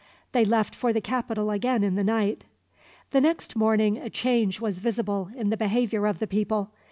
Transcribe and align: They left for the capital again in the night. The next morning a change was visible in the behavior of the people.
They 0.31 0.43
left 0.45 0.73
for 0.73 0.91
the 0.93 0.99
capital 0.99 1.51
again 1.51 1.83
in 1.83 1.93
the 1.93 2.03
night. 2.03 2.43
The 3.11 3.21
next 3.21 3.55
morning 3.55 3.99
a 3.99 4.09
change 4.09 4.59
was 4.59 4.79
visible 4.79 5.29
in 5.35 5.51
the 5.51 5.55
behavior 5.57 6.07
of 6.07 6.17
the 6.17 6.25
people. 6.25 6.71